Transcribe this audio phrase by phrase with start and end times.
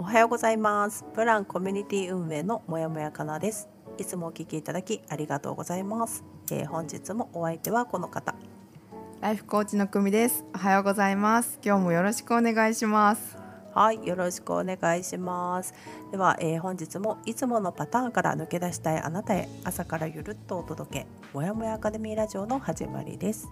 [0.00, 3.68] おはようございますブランコミュニティ運営のもやもやかなです
[3.98, 8.34] いつもお聞きいただきありがとうございます、えー本日もお相手はこの方
[9.20, 10.46] ライフコーチの久美です。
[10.54, 11.60] おはようございます。
[11.62, 13.36] 今日もよろしくお願いします。
[13.74, 15.74] はいよろしくお願いします
[16.10, 23.48] では、えー本日もいつものパターンから抜け出したいあなたへ朝からゆるっとお届けもやもやアカデミーラジオの始まりです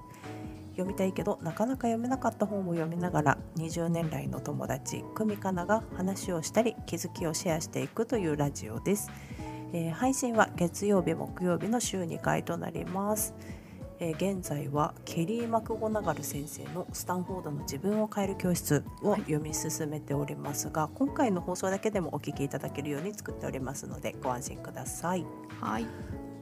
[0.79, 9.11] 読みたいけどなかなか読めなかった本を読みながら20年来の友達久美かなが話をしたり気づきをシェアしていくというラジオです、
[9.73, 13.35] えー配信は月曜日木曜日の週2回となります
[13.99, 25.27] えー現在はケリー・マクゴナガル先生の「スタンフォードの自分を変える教室」を読み進めておりますが、今回の放送だけでもお聞きいただけるように作っておりますのでご安心ください。
[25.61, 25.87] はい。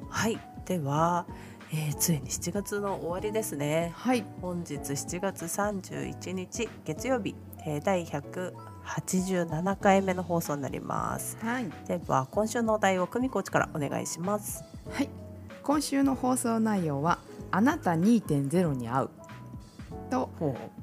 [0.08, 1.26] はい、では、
[1.72, 3.92] えーついに7月の終わりですね。
[3.96, 4.24] はい。
[4.40, 7.34] 本日7月31日月曜日、
[7.66, 11.36] えー第187回目の放送になります。
[11.40, 11.70] はい。
[11.88, 14.62] では今週のお題を久美コーチからお願いします。
[14.90, 15.08] はい。
[15.62, 17.18] 今週の放送内容は
[17.50, 19.10] あなた2.0に合う
[20.10, 20.30] と、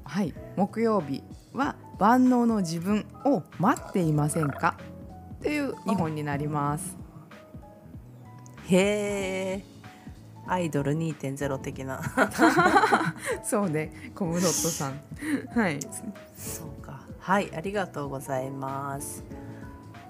[0.04, 0.34] はい。
[0.56, 1.22] 木曜日
[1.54, 4.76] は万能の自分を待っていませんか？
[5.42, 6.96] という2本になります。
[8.68, 9.73] へえ。
[10.46, 12.00] アイドル2.0的な。
[13.42, 15.00] そうね、コムドットさん。
[15.58, 15.78] はい。
[16.36, 17.00] そうか。
[17.18, 19.24] はい、ありがとうございます。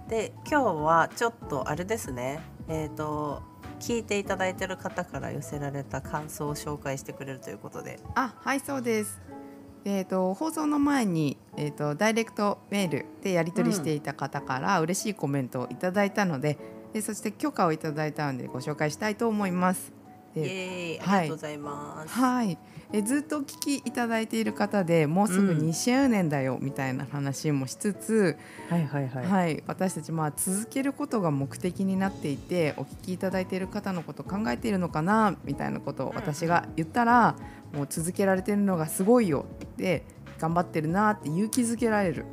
[0.09, 2.41] で、今日はちょっとあれですね。
[2.69, 3.43] えっ、と
[3.81, 8.01] 聞いていただいている方から寄せられた感想を紹介してくれるということで。
[8.15, 9.21] あ、はい、そうです。
[9.85, 16.59] えー、と放送の前に、えー、とダイレクトメールでやり取りしていた方から嬉しいコメントをいただいたので,、
[16.95, 19.93] でそして許可をいただいたのでご紹介したいと思います。
[20.37, 21.25] イエでーイ、あはい。
[21.25, 22.15] りがとうございます。
[22.15, 22.59] はい、
[22.93, 25.59] えずっとお聞きいただいている方でもうすぐうん。
[25.59, 28.37] 2周年だよみたいな話もしつつ、
[28.69, 29.27] はいはいはい。
[29.27, 29.63] はい。
[29.67, 37.37] 私たちまあ続けることが目的になっていてお聞きいただいている方のことを考えているのかなみたいなことを私が言ったら、
[37.73, 40.05] もう続けられてるのがすごいよって
[40.39, 42.25] 頑張ってるなって勇気づけられる。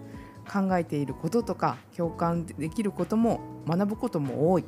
[0.52, 4.66] 考えていることとか共感できることも学ぶことも多い。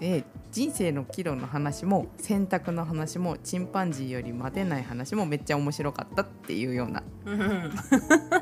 [0.00, 7.70] で人生の岐路の話も選択の話もチンパンジーより待てない話もめっちゃ面白かったっていうようなうん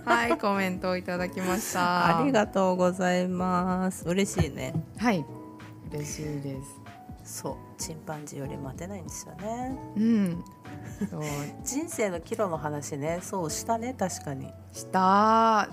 [0.04, 2.18] はいコメントをいただきました。
[2.18, 4.04] ありがとうございます。
[4.08, 4.74] 嬉しいね。
[4.98, 5.24] はい
[5.92, 6.60] 嬉しいで
[7.24, 7.42] す。
[7.42, 9.78] そう、チンパンジーより待てないんですよね。
[9.96, 10.44] うん。
[11.08, 11.22] そう
[11.64, 14.52] 人生の岐路の話ね、そうしたね、確かに。
[14.72, 15.68] した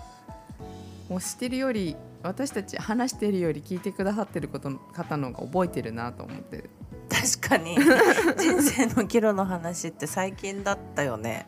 [1.10, 6.70] もうしてるより私たち話してるより聞いてくださってることの方の方が覚えてるなと思って
[7.10, 7.78] 確かに。
[8.38, 11.48] 人生の岐路の話って最近だったよね。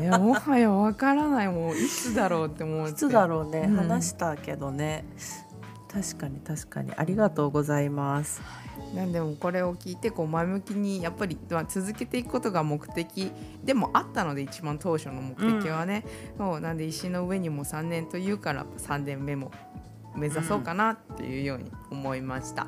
[0.00, 2.92] いやもはやわからないもういつだろうって思って。
[2.92, 3.76] いつだろうね、うん。
[3.76, 5.04] 話したけどね。
[5.92, 6.92] 確かに確かに。
[6.96, 8.40] ありがとうございます。
[8.94, 13.30] なんでもこれを聞いてこう前向きにやっぱりまあ続けていくことが目的
[13.64, 16.04] でもあったので一番当初の目的はね、
[16.38, 19.52] そうなんで石の上にも3年というから3年目も
[20.16, 22.66] 目指そうかなっていうように思いました。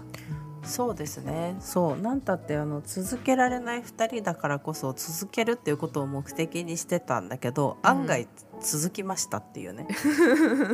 [0.66, 1.56] そうですね。
[1.60, 8.26] そうなんたってあの続けられない二人だからこそ続けるっていうことを目的にしてたんだけど、うん案外
[8.60, 9.86] 続きましたっていうね。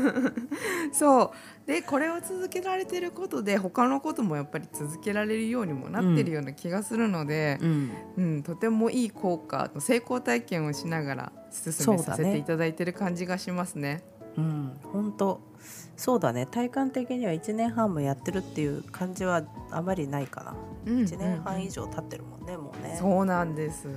[0.92, 1.32] そ
[1.64, 7.90] うでこれを続けられてることで他のこともやっぱり続けられるようにもなってるような気がするので、うん。
[8.16, 14.02] うんとてもいい効果成功体験をしながら進めさせていただいてる感じがしますね。
[14.38, 15.51] うん、本当
[15.96, 16.46] そうだね。
[16.46, 20.54] 体感的には1年半もやってるっていう感じはあまりないかな、
[20.86, 22.96] うん1年半以上経ってるもんねもうね。
[22.98, 23.88] そうなんです。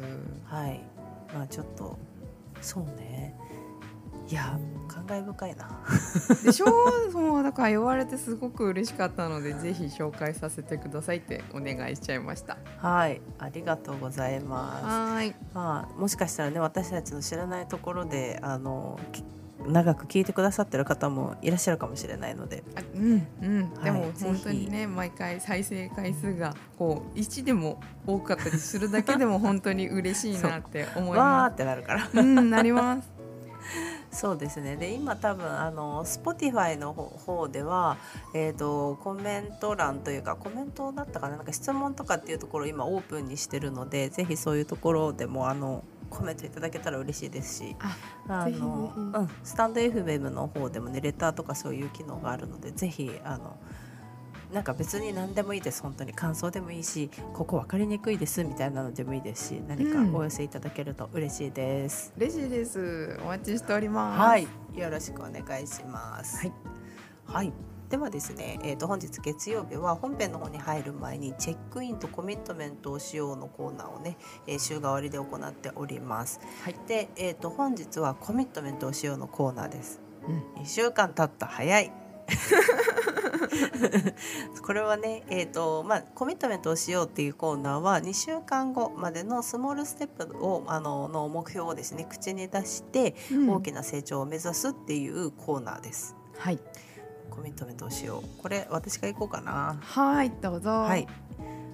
[0.46, 0.82] はい。
[1.34, 1.98] まあちょっと
[2.62, 3.36] そうね。
[4.28, 4.58] いや
[4.88, 5.70] 感慨深いな。
[6.44, 6.66] でしょ？
[7.12, 12.58] そうだから言われてすごく嬉しかったのでぜひ紹介させてくださいってお願いしちゃいました。
[12.78, 13.22] はい。
[13.40, 14.86] ありがとうございます。
[14.86, 15.36] はーい。
[15.54, 19.24] まあもしかしたらね私たちの知らないところであのき
[19.68, 22.64] 長く聞いてくださってる方もいらっしゃるかもしれないので。
[22.76, 32.06] あうんうん、でも本当にね毎回再生回数がこう1でも多かったりするだけでも本当に嬉しいなって思い わーまってなるから。
[32.06, 32.10] す。
[32.20, 33.16] うんなります。
[34.12, 34.76] そうですね。
[34.76, 37.98] で今多分あの Spotify の方では、
[38.34, 41.38] えーと、コメント欄というかコメントだったかな？
[41.38, 45.84] なんか質問とかっていうところを今オープンにしてるのでぜひそういうところでもあの
[46.16, 47.76] コメントいただけたら嬉しいですし
[48.28, 53.58] あの、うん、スタンド FM の方でもねレターとかそういう機能があるのでぜひあの
[54.54, 55.82] なんか別に何でもいいです。
[55.82, 63.20] 本当に感想でもいいしここ分かりにくいですみたいなのでもいいですし何かお寄せいただけると嬉しいです、うん、嬉しいです。
[63.24, 64.20] お待ちしております。
[64.20, 64.48] はい。
[64.76, 66.38] よろしくお願いします。
[66.38, 66.54] はい、
[67.26, 67.54] はい、
[67.90, 74.18] ではですね、えー、と本日月曜日は本編の方に入る前にチェックインとコミットメントをしようのコーナーをね、
[74.48, 76.40] えー、週替わりで行っております。
[76.64, 80.02] はい、で、えー、と本日はコミットメントをしようのコーナーです。
[80.28, 81.92] うん、2週間経った早い
[84.66, 93.16] これはね、えーとまあ、コミットメントをしようっていうコーナーは2週間後までのスモールステップをあのの目標をですね口に出して
[93.48, 96.16] 大きな成長を目指すっていうコーナーです。
[96.34, 96.60] うん、はい
[97.36, 101.08] コミットメントをしようこれ私が行こうかなはいどうぞはい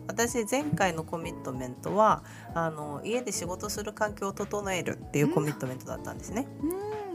[0.08, 2.24] 私前回のコミットメントは
[2.54, 6.48] あの家で仕事する環境を整えるっていうコミットメントだったんですね。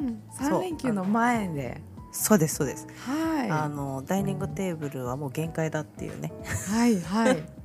[0.00, 1.82] うん、3連休の前で
[2.12, 2.86] そうですそうです。
[3.06, 3.50] はい。
[3.50, 6.32] あのダイニングテーブルはもう限界だっていうね。
[6.70, 7.55] はいはい。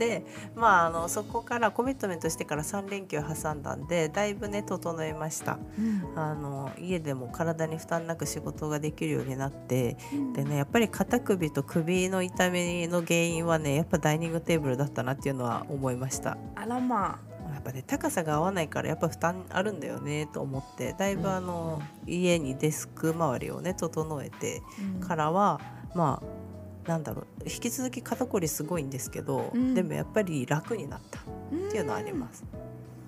[0.00, 0.24] で
[0.56, 16.38] まああのそこからコミットメントしてから3連休挟んだんでだいぶね整えました、うん、あの家でも体に負担なく仕事ができるようになって、うん、でねやっぱり肩首と首の痛みの原因はねやっぱダイニングテーブルだったなっていうのは思いました。
[16.56, 17.30] あらまあ。
[17.52, 20.94] やっぱね高さが合わないからやっぱ負担あるんだよねと思って。
[20.96, 24.62] だいぶあの、うん、家にデスク周りをね整えて
[25.00, 25.60] からは、
[25.92, 26.49] うん、まあ
[26.86, 31.22] なんだろう引き続き肩こりすごいんですけど、うん、でもやっぱり楽になったっ
[31.70, 32.44] ていうのはあります。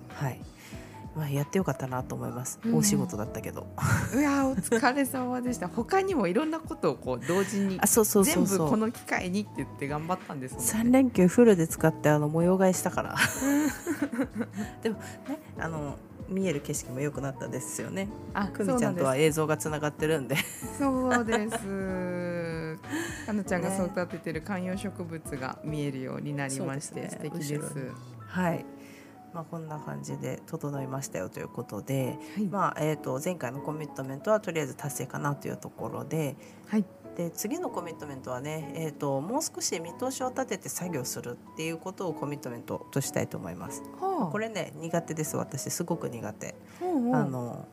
[0.09, 0.39] はい。
[1.15, 3.67] まあ、やってよかったなと思います、うん、大仕事だったけど。
[4.17, 5.67] いやお疲れ様でした。
[5.67, 13.15] 他にもいろんなことをこう同時にあそうそうそう全部この機会にって言って頑張ったんですね、3連休フルで使ってあの模様替えしたから。
[14.81, 15.03] でもね
[15.59, 15.97] あの
[16.29, 18.07] 見える景色も良くなったですよね。
[18.33, 20.35] あくみちゃんとは映像がつながってるんで。
[20.79, 22.22] そうです
[23.25, 27.91] かなちゃんが育ててる観葉植物が見えるようになりまして、ね、素敵です。
[28.27, 28.65] はい。
[29.33, 36.35] まあ、こんな感じで整いましたよということで、はい、まあえー、と前回のコミットメントはとりあえず達成かなというところで,、
[36.67, 36.85] はい、
[37.17, 43.81] で次のコミットメントはね、えーと、もう少し見通しを立てて作業するっていうことをコミットメントとしたいと思います。
[43.99, 45.69] はあ、これね苦手です私。
[45.71, 46.55] すごく苦手。
[46.79, 47.65] はあ、あの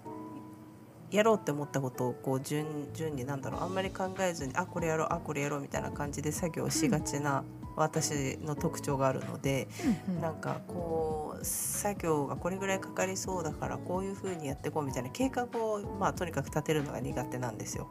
[1.10, 7.44] やろうって思ったことをこう順順になんだろうあんまり考えずにあこれやろうあこれやろうみたいな感じで作業しがちな
[7.76, 9.68] 私の特徴があるので、
[10.08, 17.88] うんうん、なんかこう作業がこれぐらいかかりそうだからこういうふうにやっていこうみたいな計画を、まあ、とにかく立てるのが苦手なんですよ。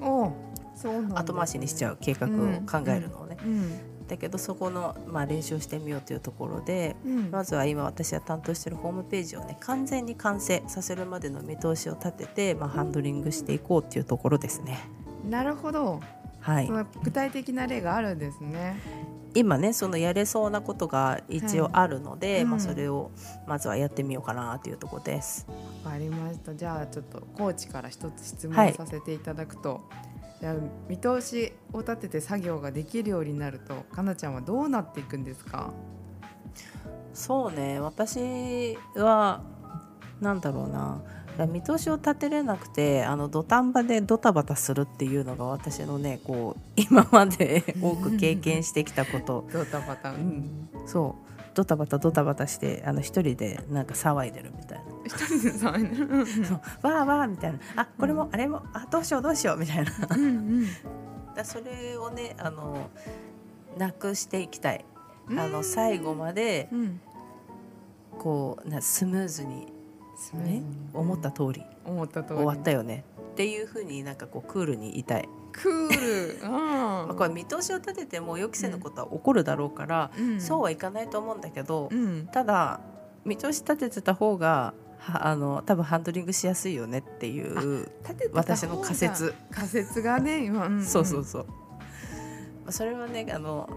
[0.00, 0.32] お
[0.76, 2.30] そうね、後回しにしちゃう計画を
[2.66, 3.36] 考えるのをね。
[3.44, 14.78] うんうんだけどそこの、まあ、練習をしてみようというところで、うん、まずは今私が担当しているホームページをね完全に完成させるまでの見通しを立てて、まあ、ハンドリングしていこうっていうところですね。
[15.28, 16.00] なるほど、
[16.40, 16.70] はい、
[17.02, 18.78] 具体的な例があるんですね。
[19.34, 23.10] 今ねそのやれそうなことが一応あるので、はいうん、まあ、それを
[23.48, 25.46] まずはやってみようかなというところです。
[25.84, 26.54] わかりました。
[26.54, 30.13] じゃあちょっとコーチから一つ質問させていただくと、はい、
[30.44, 30.56] じゃあ
[30.90, 35.72] 見通しを立てて作業ができるようになるとかなちゃんはどうなっていくんですか？
[37.14, 37.80] そうね。
[37.80, 39.40] 私は
[40.20, 41.00] なんだろうな。
[41.46, 49.48] 見通しを立てれなくてあの土壇場でドタバタするっていうのが私のねこう今まで多く経験してきたこと。
[49.50, 51.23] ドタバタ、うん、そう
[51.54, 54.84] ドタバタドタバタしてあの一人でなんか騒いでるみたいな。
[55.04, 56.26] 一人で騒いでる？
[56.26, 56.60] そう。
[56.82, 57.58] わーわーみたいな。
[57.76, 59.92] あこれも、あれもあどうしようどうしようみたいな。
[60.10, 60.66] うん、
[61.34, 62.90] だそれをねあの
[63.78, 64.84] なくしていきたい。
[65.30, 66.68] あの最後まで、
[68.18, 69.72] こうなスムーズに
[70.34, 71.62] ね、思った通り。
[71.84, 72.36] 思った通り。
[72.40, 73.04] 終わったよね。
[73.32, 75.28] っていうふうになんかこうクールにいたい。
[75.54, 82.80] クール、うん、まあこれ見通しを立てても予期せぬことは起こるだろうから、うん、そうはいかないと思うんだけど、うん、ただ
[83.24, 84.74] 見通し立ててた方が
[85.06, 87.90] あの多分ハンドリングしやすいよねっていう
[88.32, 89.34] 私の仮説。
[89.50, 91.46] 仮説がね今、うんうん、そうそうそう。
[92.70, 93.68] それはねあの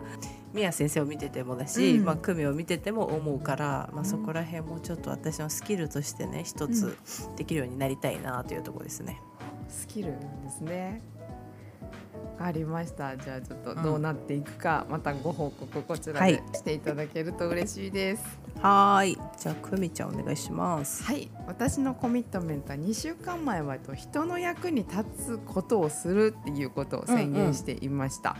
[0.54, 6.98] 宮先生を見ててもだし、うん、まあ、組を見てても思うから、まあ、そこら辺もちょっと私のスキルとしてね一つ
[7.36, 9.22] できるようになりたいなというところですね。
[9.68, 11.02] スキルなんですね
[12.38, 13.18] かりました。
[13.18, 18.48] じゃあちょっとどうなっていくか、またご報告こちらはいでしていただけると嬉しいです。
[18.62, 28.36] はーいじゃあ久美ちゃんお願いしますはい、私のコミットメントは2週間前はと人の役に立つことをするっていうことを宣言していました。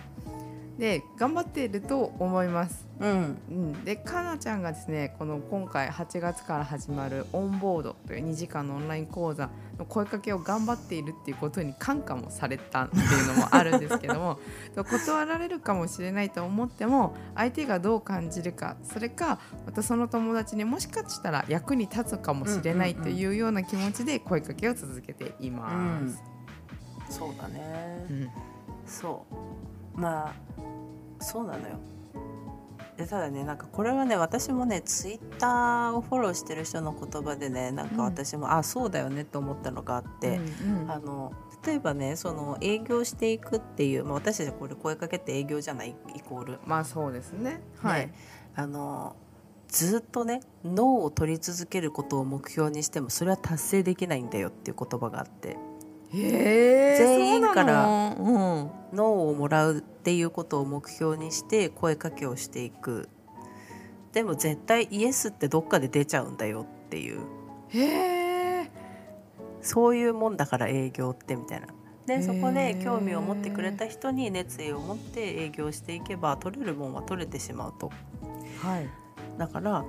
[0.78, 2.88] で頑張っていると思います。
[3.00, 3.38] うん。
[3.50, 14.40] うん、でかなちゃんがですねこの今回8月から始まるオンボードという2時間のオンライン講座の声かけを頑張っているっていうことに感化もされたっていうのもあるんですけども
[14.76, 26.22] 断られるかもしれないと思っても相手がどう感じるかそれかまたその友達にもしかしたら役に立つかもしれないというような気持ちで声かけを続けています。
[27.10, 28.30] そうだね、うん。
[28.86, 30.34] そうまあ
[31.20, 31.80] そうなのよ
[32.98, 41.34] でただねなんかこれはね私もねツイッターをフォローしてる人の言葉でねなんか私も、あそうだよねと思ったのがあって、うんうんあの
[41.66, 47.62] 例えばねその営業していくっていう、まあ、私たちこれ声かけって営業じゃないイコール、まあそうですね。
[47.82, 48.08] はい。
[48.08, 48.14] ね
[48.56, 49.16] あの
[49.68, 55.58] ずっとね脳を取り続けることを目標にしてもそれは達成できないんだよっていう言葉があって。
[56.12, 63.10] 全員からそうなの脳をもらうっていうことを目標にして声かけをしていく
[64.14, 67.20] でも絶対イエスってどっかで出ちゃうんだよっていう。
[69.62, 71.68] そういうもんだから営業ってみたいな。
[72.06, 77.92] でそこで興味を持ってくれた人に熱意を持って営業していけば取れるもんは取れてしまうと
[78.62, 78.90] はい。
[79.38, 79.84] だから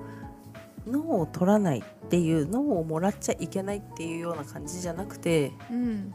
[0.87, 6.15] 脳を取らないっていう脳をもらっちゃいけないっていうような感じじゃなくてうん。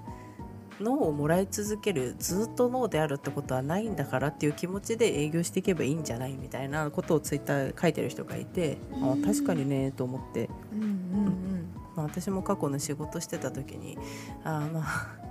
[0.79, 11.67] 脳をもらい続けるずっと脳であるってことはないんだからっていう気持ちで営業していけばいいんじゃないみたいなことをツイッター書いてる人がいてあ確かにねと思って、うんうん。
[11.95, 13.97] まあ、私も過去の仕事してた時に
[14.43, 15.22] あーまあ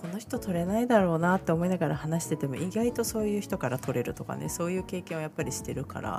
[0.00, 6.10] この人取れないだろうなって思いながら話してても意外とそういう人から取れるとかねそういう経験をやっぱりしてるから、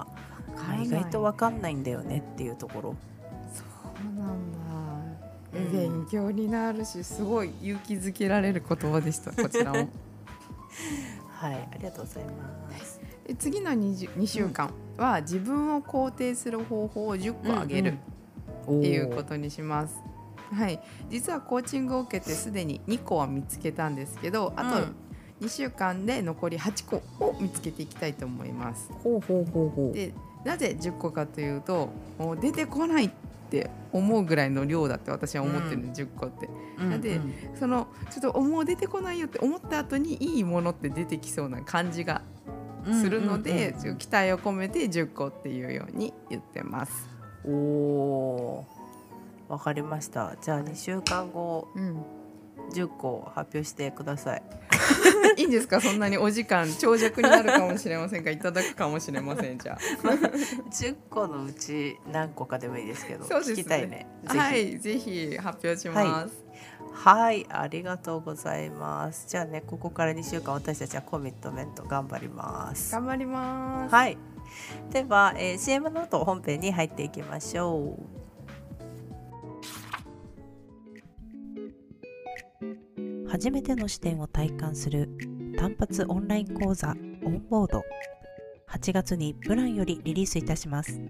[0.56, 2.96] まあ意外と分かんないんだよねっていうところ。
[3.54, 3.64] そ
[4.02, 4.58] うなんだ。
[4.68, 9.32] うん勉強になるし、すごい勇気づけられる言葉でした。
[9.32, 9.90] こちらも。
[11.28, 13.02] はい、ありがとうございます。
[13.28, 17.98] で次の 2, 2週間は自分を肯定する方法を10個あげる
[18.68, 19.96] うんっていうことにします。
[20.54, 24.96] はい、実はコーチングを受けてすでに2個は見つけたんですけどあとうん
[25.42, 28.92] 2週間で残り8個を見つけていきたいと思います。
[29.04, 29.94] ほうほうほうほう。
[29.94, 30.14] で
[30.46, 31.90] なぜ10個かというと
[32.20, 33.12] もう出てこないっ
[33.50, 35.94] て思うぐらいの量だって私は思ってるん。
[35.94, 36.48] で、10個って。
[36.78, 37.20] なんで
[37.60, 42.22] そのちょっともう出てこないよって思った後にいいものって出てきそうな感じが
[42.86, 47.08] するので、期待を込めて10個っていうように言ってます。
[47.46, 48.81] おおー
[49.52, 50.36] わかりました。
[50.42, 52.04] じゃあ2週間後うん、
[52.74, 54.44] 10個発表してください。
[55.38, 55.82] いいんですか？
[55.82, 59.78] そんなにお時間長尺になるかもしれませんがいただくかもしれませんじゃ
[60.72, 64.08] 10 個のうち何個かでもいいですけどあそうです聞きたいね。
[64.26, 64.40] あぜひ。
[64.40, 66.34] はいぜひ発表します、
[66.94, 67.46] はい。
[67.50, 69.26] ありがとうございます。
[69.28, 72.92] じゃあねここから2週間私たちはコミットメント頑張ります。
[72.94, 73.94] 頑張ります。
[73.94, 74.18] はい。
[74.92, 78.21] では、えー CM の後本編に入っていきましょう
[83.32, 85.08] 初めての視点を体感する
[85.58, 87.86] 単発オンライン講座オンボード。
[88.70, 91.02] 8月にプランよりリリースいたします。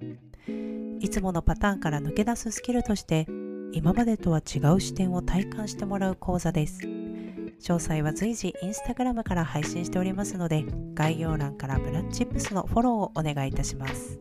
[1.00, 3.26] いつものパターンから抜け出すスキルとして
[3.74, 6.82] 今までとは違う視点を体感してもらう講座です。
[6.84, 10.64] 詳細は随時インスタグラムから配信しておりますので
[10.94, 14.20] 概要欄からブラッチップスのフォローをお願いいたします。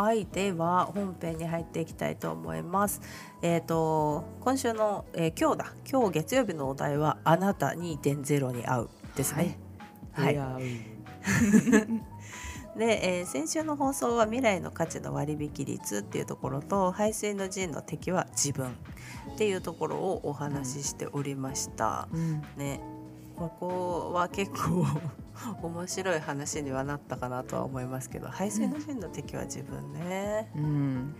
[0.00, 3.00] はい、では本編に入っていきたいと思います。
[3.42, 9.58] えっ、と今週の、えー今日だ今日月曜日のお題はあなた2.0に合うですね。
[10.12, 10.36] はい。
[10.36, 10.56] や
[12.78, 18.68] で、えー先週の放送は未来の価値の割引率っていうところと排水の陣の敵は自分
[19.34, 22.06] っていうところをお話ししておりました。
[22.12, 22.80] うんね、
[23.38, 24.84] ここは結構
[25.62, 30.50] 面白い話にはなったかなとは思いますけど排水の陣の敵は自分ね。
[30.56, 31.14] うん。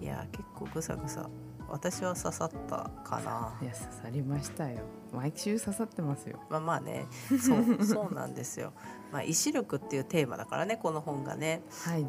[0.00, 1.28] いや結構ぐさぐさ。
[1.68, 3.56] 私は刺さったかな。
[3.62, 4.78] いや刺さりましたよ。
[5.12, 6.38] 毎週刺さってますよ。
[6.48, 7.06] まあまあね。
[7.40, 8.72] そう そうなんですよ。
[9.12, 11.62] まあ、意志力っていうテーマだからねこの本がね。
[11.84, 12.06] はい。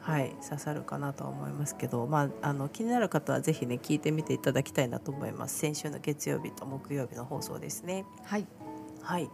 [0.00, 5.58] はい、刺さるかなとは思いますけど、まあ、あの気になる方はぜひね聞いてみていただきたいなと思います。
[5.58, 8.04] 先週の月曜日と木曜日の放送ですね。
[8.24, 8.46] はい
[9.02, 9.30] はい。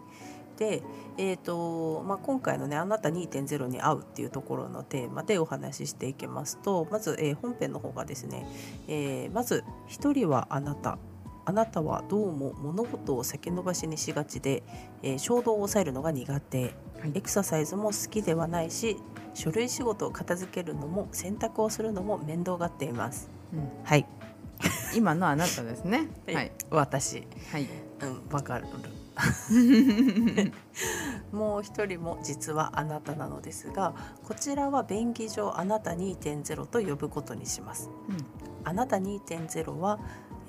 [0.58, 0.82] で、
[1.16, 8.44] えーとまあ、今回のね「あなた2.0に合う」っていうところのテーマでお話ししていきますとまず、えー本編の方がですね、
[8.88, 10.98] えーまず「一人はあなた」
[11.44, 14.62] あなたはどうも物事を先延ばしにしがちで、
[15.02, 16.74] えー衝動を抑えるのが苦手。
[17.00, 17.12] はい。
[17.14, 18.96] エクササイズも好きではないし
[19.34, 23.30] 書類仕事を片付けるのも洗濯をするのも面倒がっています。
[23.52, 23.68] うん。
[23.84, 24.04] はい、
[24.96, 26.08] 今のあなたですね。
[26.26, 26.50] は はいい。
[26.70, 27.22] 私。
[27.52, 27.68] はい。
[28.02, 28.66] うんわかる
[31.32, 33.94] もう一人も実はあなたなのですが
[34.24, 37.90] こちらは便宜上あなた2.0と呼ぶことにします。
[38.64, 39.98] あなた2.0は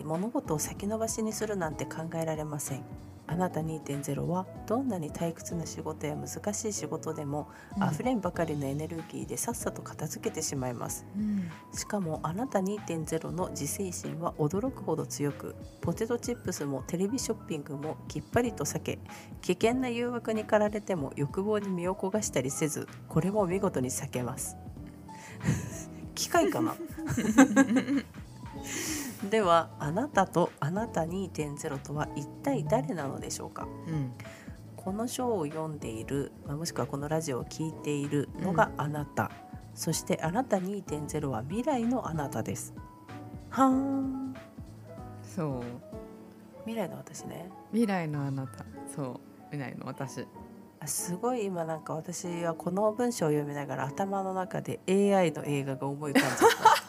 [0.04, 2.84] 物事を先延ばしにするなんて考えられません
[3.32, 7.48] あなた2.0はどんなに退屈な仕事や難しい仕事でも、
[7.80, 7.94] うん。
[7.94, 11.06] 溢れんばかりのエネルギーでさっさと片付けてしまいます。
[11.16, 11.52] うん。
[11.72, 19.00] しかもあなた2.0の自制心は驚くほど強くポテトチップスもテレビショッピングもきっぱりと避け
[19.42, 24.58] 危険な誘惑に駆られても欲望に身を焦がしたりせずこれも見事に避けます。
[26.16, 26.76] 機械かな
[29.24, 33.68] ではあなたとあなた2.0とは一体誰なのでしょうか？
[33.88, 34.14] うん。
[34.78, 39.30] この章を読んでいる、まあもしくはこのラジオを聞いているのがあなた、
[39.76, 42.74] そしてあなた2.0は未来のあなたです
[43.50, 44.34] はーん
[45.22, 45.64] そう。
[46.66, 48.66] 未来の私ね未来のあなた。
[48.96, 49.20] そう。
[49.52, 50.26] 未来の私。
[50.80, 56.52] あすごい今なんか私はこの文章を読みながら頭の中で AI の映画が思い浮かんじゃっ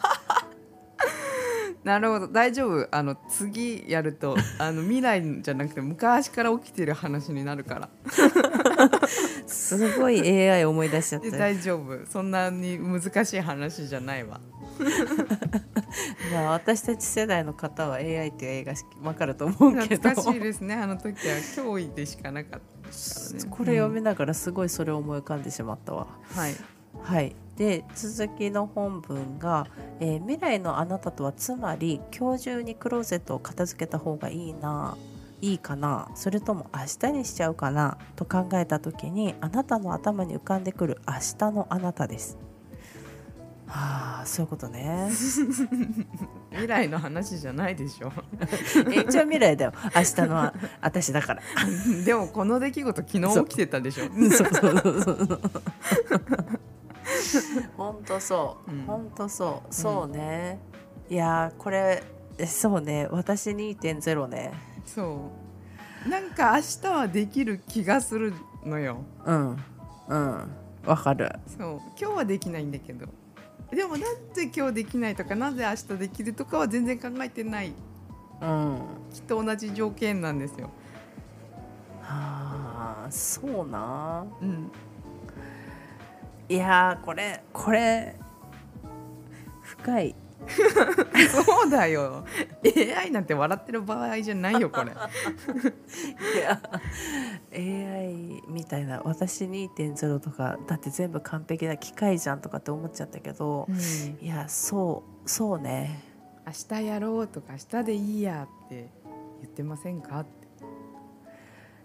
[1.83, 2.27] なるほど。
[2.27, 2.87] 大丈夫。
[2.91, 7.89] あの次やると あの未来じゃなくて昔から起きてる話になるから。
[9.47, 12.05] すごい AI 思い出しちゃっでた大丈夫。
[12.05, 14.39] そんなに難しい話じゃないわ。
[16.31, 18.73] まあ私たち世代の方は AI っていう映画
[19.03, 20.09] わかると思うけど。
[20.09, 20.75] 懐かしいですね。
[20.75, 23.43] あの時は脅威でしかなかったね。
[23.49, 26.37] これ読みながらすごいそれを思い浮かんでしまったわ、うん。
[26.37, 26.55] はい
[27.03, 29.67] はい、で続きの本文が、
[29.99, 34.97] えー未来のあなたとはつまり今日中にクローゼットを片付けた方がいいな
[35.41, 42.37] いいかなそれとも明日にしちゃうかなと考えた時にあなたの頭に浮かんでくる明日のあなたです。
[43.67, 45.09] はあそういうことね。
[46.51, 48.11] 未来の話じゃないでしょ
[48.91, 51.41] え一応未来だよ明日のあ私だから。
[52.05, 55.41] でもこの出来事昨日起きてたでしょそうそうそうそう。
[57.77, 58.81] 本当そう、うん。
[58.85, 60.59] 本当そう、そうね。
[61.09, 62.03] いやーこれ
[62.37, 63.07] えそうね。
[63.11, 64.51] 私2.0ね。
[64.85, 65.31] そ
[66.05, 66.09] う。
[66.09, 68.33] なんか明日はできる気がする
[68.65, 69.03] のよ。
[69.25, 69.57] うん。
[70.07, 70.51] うん。
[70.85, 71.31] わかる。
[71.45, 71.81] そう。
[71.99, 73.07] 今日はできないんだけど。
[73.71, 77.73] でもなんで今日できないとかなぜ明日できるとかは全然考えてない。
[78.41, 78.79] うん。
[79.13, 80.71] きっと同じ条件なんですよ。
[82.01, 84.25] はあそうな。
[84.41, 84.71] うん、
[86.49, 88.15] いやーこれこれ
[89.61, 90.15] 深い。
[91.29, 92.25] そうだよ
[92.97, 94.91] AI なんて笑ってる場合じゃないよこれ。
[94.91, 94.95] い
[96.39, 96.59] や
[97.53, 103.67] AI みたいな私2.0とかだって全部完璧な機械じゃんとかって思っちゃったけど、
[104.19, 106.03] いやそうそうね
[106.45, 108.89] 明日やろうとか明日でいいやって
[109.41, 110.40] 言ってませんかって。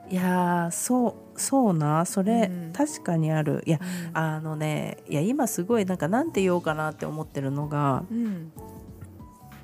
[0.09, 2.73] いやーそうそうなそれ、うん。
[2.73, 3.63] 確かにある。
[3.67, 3.81] いや
[4.15, 8.53] ああのねいや今すごいなんかなんて言おうかなって思ってるのがうん。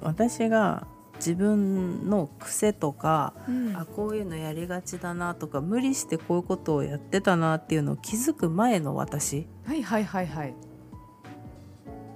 [0.00, 3.76] 私が自分の癖とか、うん。
[3.76, 10.54] あこういうのやりがちだなとか無理してこういうことをやってたなっていうのを気づく前の私はいはいはいはい。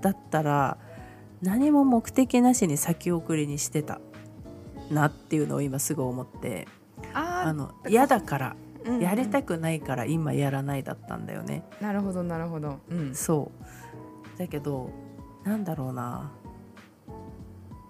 [0.00, 0.78] だったら
[1.42, 4.00] 何も目的なしに先送りにしてた
[4.90, 6.66] なっていうのを今すぐ思って
[7.16, 8.56] ああの嫌だから
[9.00, 11.64] やりたくないから今やらないだったんだよね。
[11.80, 12.78] なるほどなるほど。
[12.88, 13.14] うん。
[13.14, 13.50] そ
[14.36, 14.38] う。
[14.38, 14.90] だけど
[15.44, 16.30] なんだろうな。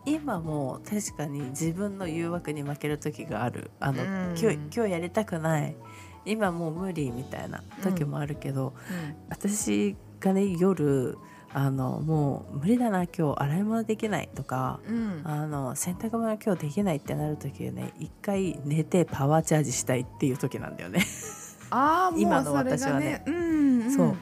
[0.06, 3.72] 今も確かに自分の誘惑に負ける時がある。
[3.80, 4.08] あの、うん。
[4.38, 5.76] 今日今日やりたくない。
[6.24, 8.74] 今もう無理みたいな時もあるけど、
[9.28, 11.18] 私がね夜
[11.58, 14.96] あのもう無理だな今日洗い物できないとかうん。
[14.96, 15.22] うん。
[15.24, 21.00] あの洗濯物今日できないってなる時はね一回寝てパワーチャージしたいっていう時なんだよね。
[21.70, 23.22] ああ もう今の私はね。
[23.24, 23.90] うん、うん。
[23.90, 24.16] そう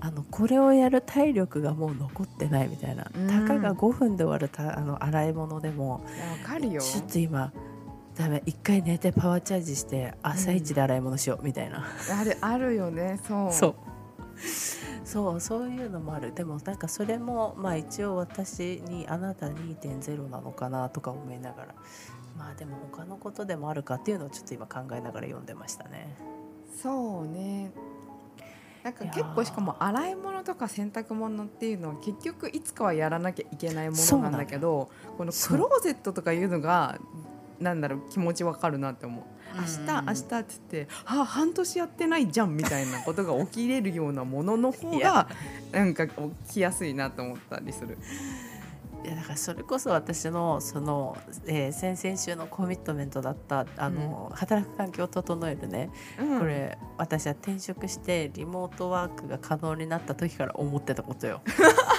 [0.00, 6.04] あのこれをやる体力がもう残ってないみたいな、うんたかが5分で終わるたあの洗い物でも
[6.46, 6.80] かるよ。
[6.80, 7.52] ちょっと今
[8.14, 11.84] ダメ一回寝てパワーチャージして朝一で洗い物しようみたいな、
[12.20, 13.18] あるあるよね。
[13.26, 13.52] そう。
[13.52, 13.74] そう
[15.08, 16.34] そうそういうのもある。
[16.34, 21.74] でもなんかそれもまあ一応私にあなた2.0なのかなとか思いながら。
[22.36, 26.14] まあでも他のことでもあるかっていうのをちょっと今考えながら読んでましたね。
[26.82, 27.72] そうね。
[28.84, 36.98] なんか結構しかも洗い物とか洗濯物っていうのは結局いつかはやらなきゃいけないものなんだけどこのクローゼットとかいうのが
[37.58, 39.24] なんだろう気持ちわかるなって思う。
[39.54, 40.06] 明日うん。
[40.06, 40.44] 明日って言っ
[40.86, 45.28] てあ半年やってないじゃんみたいなことが起きれるようなものの方が
[45.72, 46.14] なんか起
[46.48, 47.98] きやすいなと思ったりする。
[49.04, 56.38] いやだからそれこそ私のその、えー先々週のコミットメントだったあの、働く環境を整えるね、うん。
[56.40, 61.42] これ私は転職してリモートワークが可能になった時から思ってたことよ。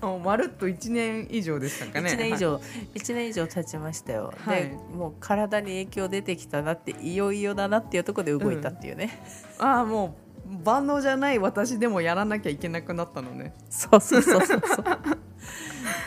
[0.00, 2.10] も うまるっと1年以上でしたかね。
[2.10, 2.60] 1年以上、
[2.94, 4.32] 一年以上経ちましたよ。
[4.38, 9.22] はいでもう体に影響出てきたなっていよいよだなっていうところで動いたっていうね。
[9.58, 13.54] ああもう万能じゃない私でもやらなきゃいけなくなったのね。
[13.68, 14.84] そうそうそうそうそう。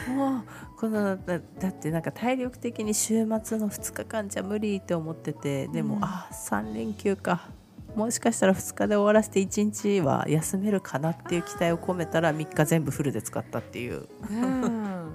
[0.14, 0.44] もう
[0.78, 7.50] このだだってなんか体力的に週末の2日間じゃ無理って思っててでも、うんあ3連休か
[7.96, 14.08] もしかしたら2日で終わらせて1日は休めるかなっていう期待を込めたら3日全部フルで使ったっていう。
[14.30, 15.14] うん。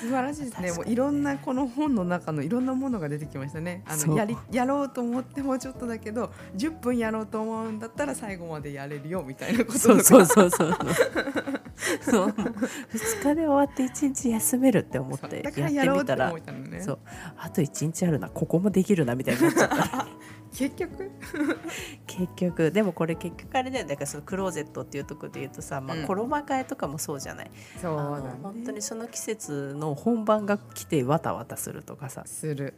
[0.00, 0.72] 素晴らしいですね。
[0.72, 3.82] もういろんなこの本の中のいろんなものが出てきましたね。
[3.86, 10.76] あのやりやろうと思ってもちょっとだけど、10分やろうと思うんだったら最後までやれるよみたいなことそうそうそうそう
[12.02, 12.26] そう。
[12.26, 12.28] もう。
[12.28, 15.74] 2日で終わって1日休めるって思ってやってみ
[16.04, 16.34] たら。
[16.80, 16.98] そう。
[17.38, 18.28] あと1日あるな。
[18.28, 20.08] ここもできるなみたいになっちゃった
[20.52, 21.10] 結局、
[22.06, 22.72] 結局。
[22.72, 23.90] でもこれ結局あれだよね。
[23.90, 26.06] だからそのクローゼットっていうところで言うとさ、まあうん。
[26.06, 28.38] 衣替えとかもそうじゃない、そうあのだね。
[28.42, 32.24] 本当にその季節の本番が来てわたわたするとかさ。
[32.26, 32.74] する。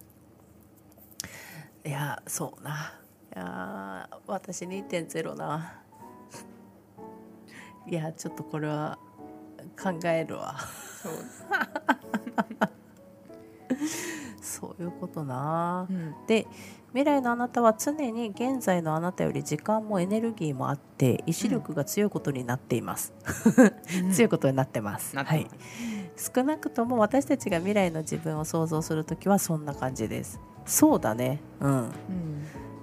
[1.85, 2.95] いやそうな。
[3.35, 5.79] いやー私2.0な。
[7.87, 8.99] いやちょっとこれは
[9.83, 10.57] 考えるわ。
[11.03, 11.13] そう。
[14.41, 15.87] そういうことな。
[15.91, 16.15] うん。
[16.27, 16.47] で
[16.93, 23.15] 未来のあなたは常に現在のあなたより時間もエネルギーもあって意志力が強いことになっています、
[24.13, 25.47] 強いことになってます、なってはい、
[26.17, 30.39] 少なくとも私たちが未来の自分を想像するときはそんな感じです。
[30.65, 31.41] そうだね。
[31.61, 31.79] うん。
[31.81, 31.93] うん。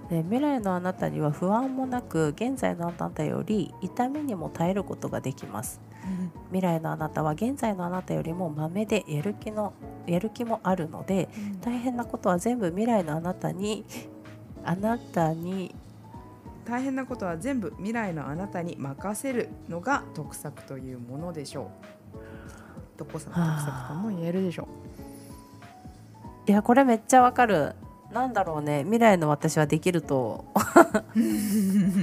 [0.09, 5.79] で未来のあなたには不安もなく現在のあなたより痛みにも耐えることができます
[6.47, 9.73] 未来のあなたは現在のあなたよりも豆でやる気の
[10.07, 11.29] やる気もあるので
[11.61, 13.85] 大変なことは全部未来のあなたに
[14.63, 15.75] あなたに
[16.65, 22.17] 大変なことは全部未来のあなたに任せるのが得策というものでしょう。
[22.97, 24.67] どこさん得策とも言えるでしょ
[26.47, 27.75] いやこれめっちゃわかる。
[28.11, 28.81] なんだろうね。
[28.83, 30.45] 未来の私はできると。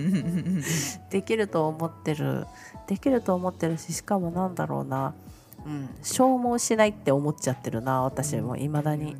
[1.11, 2.46] できると思ってる
[2.87, 5.14] できると思ってるししかもなんだろうな、
[5.64, 9.16] うん、消耗しないって思っちゃってるな私もいまだに、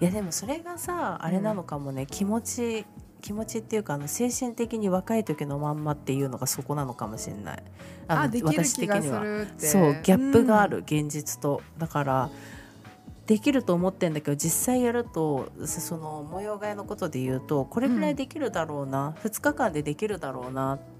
[0.00, 2.86] いやでもそれがさあれなのかもね、気持ち
[3.20, 7.62] 気持ちっていうかあの精神的に若い時のまんまっていうのがそこなのかもしれない。
[8.08, 9.66] のあできる気がするって。
[9.66, 10.70] そうギャップがあうん。
[10.70, 11.62] る、現実と。
[11.78, 12.30] だから
[13.26, 20.74] できると思ってんだけど実際やるとそその模様替えのことで言うとこれぐらいできるだろうな、2日間でできるだろうな。
[20.74, 20.99] って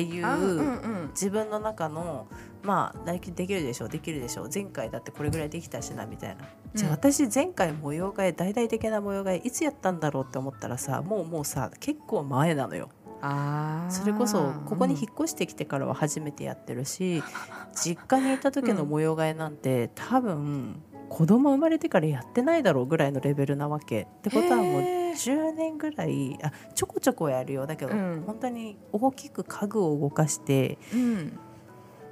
[0.00, 1.10] いう、あうんうん。
[1.10, 2.26] 自分の中の
[2.62, 6.96] まあできできるでしょうできるでしょう前回だってこれぐらいできたしなみたいな、じゃあうん。
[6.96, 12.88] 私前回模様替え大々的な模様替えいつやったんだろうって思ったらさもうもうさ結構前なのよ。
[13.20, 13.90] あー。
[13.90, 17.22] それこそここに引っ越してきてからは初めてやってるし、
[17.74, 24.02] 実家にいた時の模様替えなんて多分子供生まれてからやってないだろうぐらいのレベルなわけ。
[24.02, 27.66] ってことはもう10年ぐらいあちょこちょこやるよ。
[27.66, 28.22] だけど、うん。
[28.26, 31.38] 本当に大きく家具を動かしてうん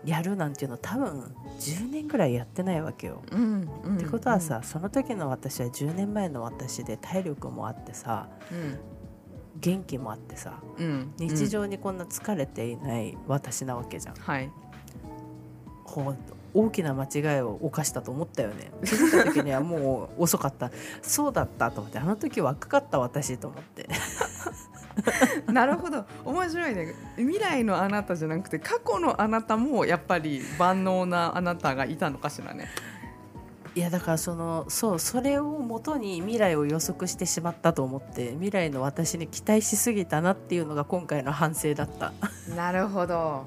[0.04, 3.22] やるなんていうの多分10年ぐらいやってないわけよ。
[3.30, 3.68] うん。
[3.84, 3.96] うん。
[3.96, 8.78] ってことはさ、その時の私は10年前の私で体力もあってさうん。
[9.60, 11.12] 元気もあってさうん。
[11.18, 14.14] 日常にこんな疲れていない私なわけじゃん。
[14.14, 14.50] はい。
[15.84, 16.16] ほう
[16.54, 18.72] 大きな間違いを犯したと思ったよね。
[18.84, 20.70] 気づいた時にはもう遅かった。
[21.02, 23.88] そうだったと思ってあの時若かった私と思って。
[25.52, 26.04] なるほど。
[26.24, 26.94] 面白いね。
[27.16, 32.68] 未来のあなたじゃなくて過去のあなたもやっぱり万能なあなたがいたのかしらね。
[33.76, 42.12] いやだからそのそうそれをもとに未来を予測してしまったと思って未来の私に期待しすぎたなっていうのが今回の反省だった。
[42.56, 43.46] なるほど。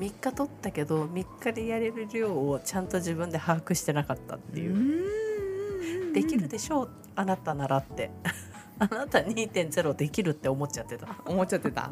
[0.00, 8.10] 3日取ったけど3日でやれる量をちゃんと自分で把握してなかったっていう、うできるでしょうあなたならって。
[8.80, 11.06] あなた2.0できるって思っちゃってた。
[11.24, 11.90] 思っちゃってた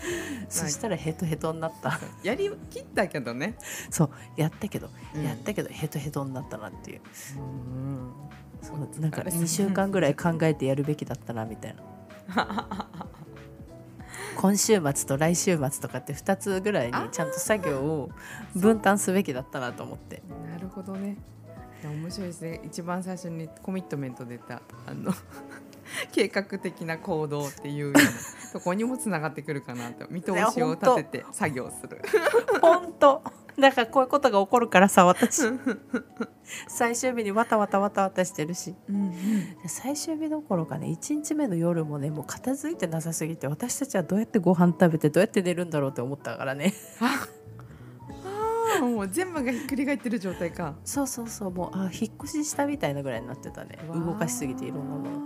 [0.48, 1.98] そしたらヘトヘトになった。
[2.22, 3.56] やりきったけどね、
[3.90, 5.24] そうやったけど、うん。
[5.24, 7.00] やったけどヘトヘトになったなっていう。
[7.38, 8.12] うん
[8.62, 11.82] そうなんかあれ2週間ぐらい考えてやるべきだったなみたいな。
[14.36, 18.10] 今週末と来週末とかって2つぐらいにちゃんと作業を
[18.54, 20.22] 分担すべきだったなと思って。
[20.50, 21.16] なるほどね。
[21.84, 22.60] 面白いですね。
[22.64, 25.12] 一番最初にコミットメント出たあの
[26.12, 28.00] 計画的な行動っていうような
[28.52, 30.06] とこにもつながってくるかなと。
[30.10, 32.00] 見通しを立てて作業する。
[32.60, 33.22] 本当
[33.58, 35.42] だからこういうことが起こるからさ私。
[36.68, 38.74] 最終日にわたわたわたわたしてるし。
[38.88, 39.12] うん
[39.66, 46.74] 最終日どころかね1日目の夜もねもう片付いてなさすぎて私たちはどうやってご飯食べてどうやって寝るんだろうって思ったからね。
[47.00, 47.26] あ
[48.80, 50.74] もう全部がひっくり返ってる状態か。
[50.84, 51.50] そうそうそう。
[51.50, 53.78] もうあ引っ越ししたみたいなぐらいになってたね。
[53.92, 55.10] 動かしすぎていろんなもの。
[55.10, 55.22] よ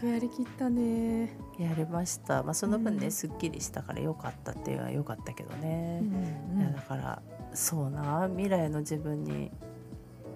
[0.00, 2.42] くやりきったね、やりました。
[2.42, 3.12] まあその分ね、うん。
[3.12, 6.60] すっきりしたから良かったっていうのは良かったけどね、うん。
[6.60, 7.22] いやだから
[7.52, 8.28] そうな。
[8.28, 9.50] 未来の自分に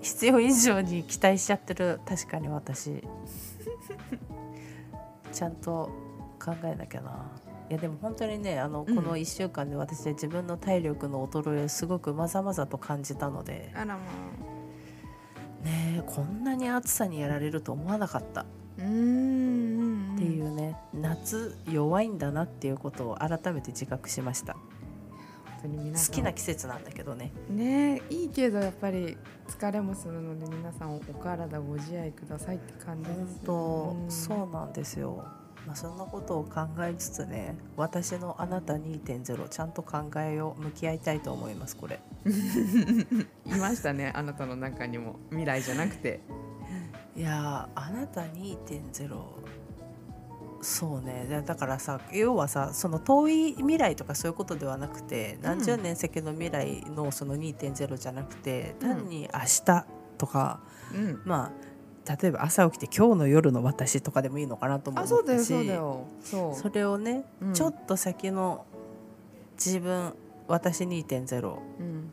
[0.01, 2.01] 必要以上に期待しちゃってる。
[2.07, 3.03] 確かに私。
[5.33, 5.91] ちゃんと
[6.43, 7.31] 考えなきゃな
[7.71, 8.97] いやでも本当にねあのこうん。
[8.97, 13.71] の1週間で私は自分の体力の衰えをすごくまざまざと感じたので。
[13.75, 13.99] あらま
[15.65, 18.43] ねえこんなに暑さにやられると思わなかった。
[18.43, 24.55] っあうんていうね、夏弱いんだなっていうことを改めて自覚しました。
[25.63, 27.33] 本当に好きな季節なんだけどね。
[27.51, 29.17] ねいいけどやっぱり
[29.49, 35.27] 疲れもするので皆さんお体ご自愛くださいって感じです本当、そうなんですよ、
[35.69, 42.01] まあ、そんなことを考えつつね私のあなた2.0ちゃんと考えよう向き合いたいと思いますこれ。
[43.45, 45.17] いましたねあなたの中にも。
[45.29, 46.21] 未来じゃなくて。
[47.15, 49.21] いやーあなた2.0
[50.63, 51.27] そうね。
[51.29, 58.89] だだからさ要はさその遠い未来とかそういうことではなくて何十年先の未来のその2.0じゃなくて、うん。
[58.89, 59.85] 単に明日
[60.17, 60.61] とか
[60.95, 61.21] うん。
[61.27, 61.68] まあ
[62.09, 67.53] 例えば朝起きて今日の夜の私とかでもいいのかなと思そうだよったしそそれをね、うん。
[67.53, 68.65] ちょっと先の
[69.57, 70.15] 自分
[70.47, 72.13] 私2.0うん。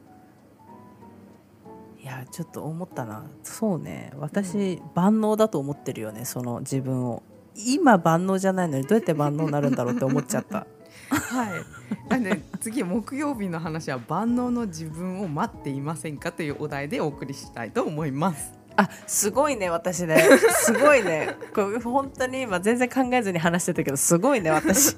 [2.01, 3.23] いやちょっと思ったな。
[3.43, 4.11] そうね。
[4.17, 7.23] 私、万能だと思ってるよねその自分を。
[7.55, 10.67] 今万能じゃないのにどうやって万能になるんだろうって思っちゃった。
[11.09, 12.09] はい。
[12.09, 20.21] なんで次木曜日の話は万能の自分を待っていませんかというお題でお送りしたいと思いますあすごいね私ね。
[20.51, 21.35] すごいね。
[21.53, 24.95] これ本当に今全然考えずに話してたけどすごいね私。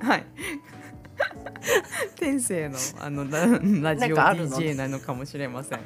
[0.00, 0.26] はい。
[2.16, 5.80] 天性のあのララジオ DJ なのかもしれません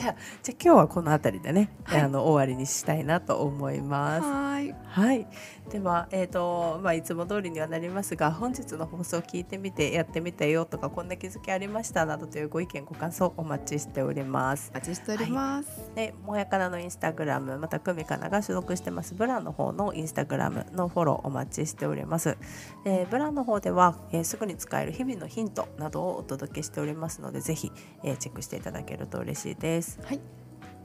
[0.00, 5.26] じゃあじゃあ今日はこの辺りでね、はいあの終わりにしたいなと思いますはいはい、
[5.70, 14.70] では、えーとまあ、いつも通りにはなりますが本日の放送を聞いてみてやってみたよとかこんな気づきありましたなどというご意見ご感想お待ちしております。
[14.72, 22.36] お待ちしております、でもやかなのインスタグラムまた久美かなが所属してますブランの方のインスタグラムのフォローお待ちしております。
[22.84, 29.87] でブランの方では、えーすぐに使える日々のヒントなどをお届けしておりますのでぜひ、えーチェックしていただけると嬉しいです。
[30.04, 30.20] はい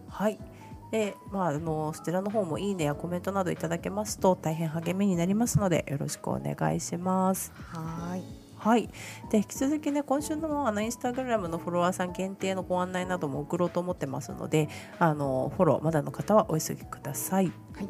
[0.10, 0.40] はい。
[0.92, 7.52] で、まあ、あの、そちらの方もいいねやコメントなどいただけますと大変励みになりますのでよろしくお願いします。
[7.56, 8.88] はいはい。
[9.30, 17.52] で、引き続きね、今週のあのインスタグラムのフォロワーさん限定のご案内なども送ろうと思ってますので、あの、フォローまだの方はお急ぎください。
[17.74, 17.90] はい。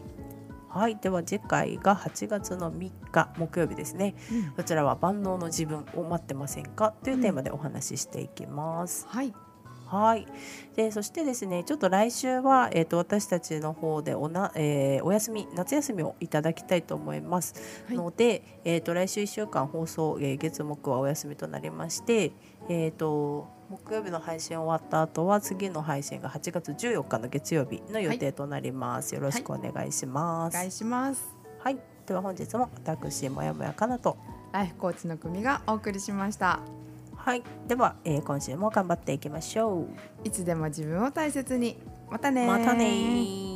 [0.70, 4.16] はい、では次回が8月の3日木曜日ですね。
[4.56, 6.96] こちらは万能の自分を待ってませんか？
[7.04, 9.06] というテーマでお話ししていきます。
[9.08, 9.36] はい
[9.94, 10.26] はい。
[10.76, 17.54] で、そしてですね、ちょっと来週は、えっ、と、私たちの方でおな、えーお休み、夏休みをいただきたいと思います。
[17.88, 22.32] はいので、えっ、と、来週1週間放送、えー月木はお休みとなりまして。
[22.70, 29.14] えっ、と、木曜日の配信終わった後は、次の配信が8月14日の月曜日の予定となります。
[29.14, 30.56] よろしくお願いします。
[30.56, 31.44] はい、お願いします
[32.06, 34.18] では、本日も私もやもやかなと。
[34.52, 36.83] ライフコーチの組がお送りしました
[37.24, 39.88] はい、では、えー今週も頑張っていきましょう。
[40.26, 41.78] いつでも自分を大切に。
[42.12, 42.46] またねー。
[42.46, 43.53] またねー